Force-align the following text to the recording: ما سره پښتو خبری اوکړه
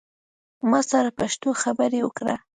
ما 0.69 0.79
سره 0.91 1.09
پښتو 1.19 1.49
خبری 1.61 1.99
اوکړه 2.03 2.35